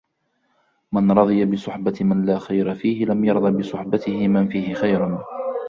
[0.91, 5.21] مَنْ رَضِيَ بِصُحْبَةِ مَنْ لَا خَيْرَ فِيهِ لَمْ يَرْضَ بِصُحْبَتِهِ مَنْ فِيهِ خَيْرٌ